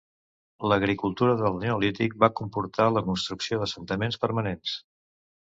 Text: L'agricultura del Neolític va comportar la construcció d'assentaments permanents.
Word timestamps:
L'agricultura 0.69 1.35
del 1.41 1.59
Neolític 1.63 2.15
va 2.23 2.31
comportar 2.41 2.89
la 2.97 3.05
construcció 3.11 3.61
d'assentaments 3.61 4.21
permanents. 4.27 4.77